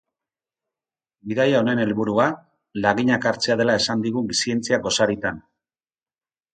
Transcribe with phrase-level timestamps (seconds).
[1.33, 2.27] Bidaia honen helburua,
[2.87, 5.43] laginak hartzea dela esan digu zientzia gosaritan.